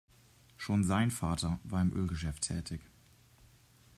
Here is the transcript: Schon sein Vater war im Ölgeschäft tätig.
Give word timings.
Schon 0.57 0.83
sein 0.83 1.11
Vater 1.11 1.59
war 1.63 1.79
im 1.79 1.93
Ölgeschäft 1.93 2.41
tätig. 2.47 2.81